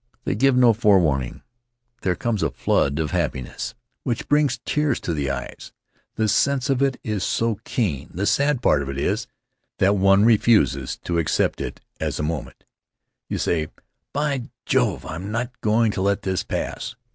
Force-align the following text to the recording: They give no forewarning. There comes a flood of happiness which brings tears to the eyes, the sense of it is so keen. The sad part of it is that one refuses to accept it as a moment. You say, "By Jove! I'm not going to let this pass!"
They 0.23 0.33
give 0.33 0.57
no 0.57 0.73
forewarning. 0.73 1.43
There 2.01 2.15
comes 2.15 2.41
a 2.41 2.49
flood 2.49 2.97
of 2.97 3.11
happiness 3.11 3.75
which 4.01 4.27
brings 4.27 4.59
tears 4.65 4.99
to 5.01 5.13
the 5.13 5.29
eyes, 5.29 5.73
the 6.15 6.27
sense 6.27 6.71
of 6.71 6.81
it 6.81 6.99
is 7.03 7.23
so 7.23 7.59
keen. 7.65 8.09
The 8.11 8.25
sad 8.25 8.63
part 8.63 8.81
of 8.81 8.89
it 8.89 8.97
is 8.97 9.27
that 9.77 9.95
one 9.95 10.25
refuses 10.25 10.97
to 11.03 11.19
accept 11.19 11.61
it 11.61 11.81
as 11.99 12.17
a 12.17 12.23
moment. 12.23 12.63
You 13.29 13.37
say, 13.37 13.67
"By 14.11 14.49
Jove! 14.65 15.05
I'm 15.05 15.31
not 15.31 15.61
going 15.61 15.91
to 15.91 16.01
let 16.01 16.23
this 16.23 16.41
pass!" 16.43 16.95